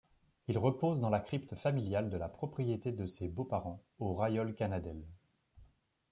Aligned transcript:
Il 0.47 0.57
repose 0.57 0.99
dans 0.99 1.11
la 1.11 1.19
crypte 1.19 1.53
familiale 1.53 2.09
de 2.09 2.17
la 2.17 2.27
propriété 2.27 2.91
de 2.91 3.05
ses 3.05 3.27
beaux-parents 3.27 3.83
au 3.99 4.15
Rayol-Canadel. 4.15 5.05